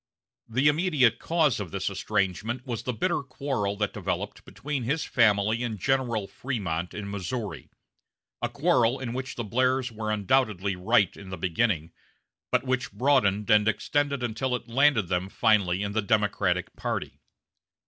The 0.49 0.67
immediate 0.67 1.19
cause 1.19 1.59
of 1.59 1.69
this 1.69 1.87
estrangement 1.87 2.65
was 2.65 2.81
the 2.81 2.91
bitter 2.91 3.21
quarrel 3.21 3.75
that 3.75 3.93
developed 3.93 4.43
between 4.45 4.81
his 4.81 5.05
family 5.05 5.61
and 5.61 5.77
General 5.79 6.27
Frémont 6.27 6.95
in 6.95 7.11
Missouri: 7.11 7.69
a 8.41 8.49
quarrel 8.49 8.99
in 8.99 9.13
which 9.13 9.35
the 9.35 9.43
Blairs 9.43 9.91
were 9.91 10.09
undoubtedly 10.11 10.75
right 10.75 11.15
in 11.15 11.29
the 11.29 11.37
beginning, 11.37 11.91
but 12.51 12.63
which 12.63 12.91
broadened 12.91 13.51
and 13.51 13.67
extended 13.67 14.23
until 14.23 14.55
it 14.55 14.67
landed 14.67 15.07
them 15.07 15.29
finally 15.29 15.83
in 15.83 15.91
the 15.91 16.01
Democratic 16.01 16.75
party. 16.75 17.19